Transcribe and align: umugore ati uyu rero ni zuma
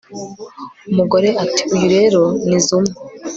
umugore 0.91 1.29
ati 1.43 1.61
uyu 1.73 1.87
rero 1.95 2.21
ni 2.47 2.59
zuma 2.65 2.91